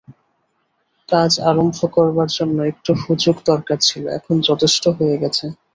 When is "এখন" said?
4.17-4.35